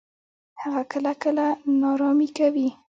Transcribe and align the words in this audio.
هغه 0.61 0.81
کله 0.91 1.11
کله 1.23 1.45
ناړامي 1.81 2.29
کوي. 2.37 2.69